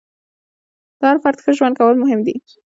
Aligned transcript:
د 0.99 1.01
هر 1.09 1.17
فرد 1.23 1.39
ښه 1.43 1.51
ژوند 1.57 1.75
کول 1.79 1.95
مهم 2.03 2.19
دي. 2.27 2.35